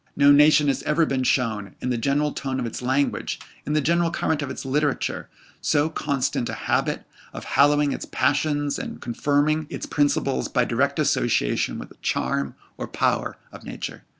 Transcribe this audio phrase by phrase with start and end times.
[0.15, 3.81] No nation has ever before shown, in the general tone of its language in the
[3.81, 5.29] general current of its literature
[5.61, 11.77] so constant a habit of hallowing its passions and confirming its principles by direct association
[11.77, 14.03] with the charm, or power, of nature.